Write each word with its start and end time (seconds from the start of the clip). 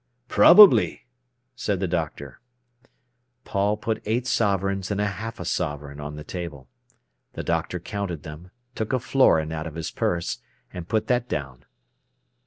"Probably," 0.27 1.05
said 1.55 1.79
the 1.79 1.87
doctor. 1.87 2.39
Paul 3.45 3.77
put 3.77 4.01
eight 4.05 4.25
sovereigns 4.25 4.89
and 4.89 4.99
half 4.99 5.39
a 5.39 5.45
sovereign 5.45 5.99
on 5.99 6.15
the 6.15 6.23
table. 6.23 6.67
The 7.33 7.43
doctor 7.43 7.79
counted 7.79 8.23
them, 8.23 8.49
took 8.73 8.93
a 8.93 8.99
florin 8.99 9.51
out 9.51 9.67
of 9.67 9.75
his 9.75 9.91
purse, 9.91 10.39
and 10.73 10.89
put 10.89 11.05
that 11.05 11.29
down. 11.29 11.65